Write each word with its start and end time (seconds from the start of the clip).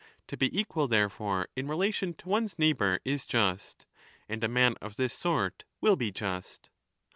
To 0.29 0.35
be 0.35 0.49
equal 0.59 0.87
therefore 0.87 1.47
in 1.55 1.67
relation 1.67 2.15
to 2.15 2.27
one's 2.29 2.57
neighbour 2.57 2.99
is 3.05 3.27
just, 3.27 3.85
and 4.27 4.43
a 4.43 4.47
man 4.47 4.73
of 4.81 4.95
this 4.95 5.13
sort 5.13 5.63
will 5.79 5.95
be 5.95 6.11
just. 6.11 6.71